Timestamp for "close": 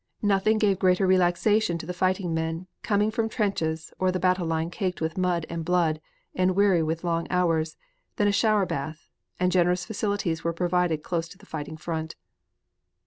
11.03-11.27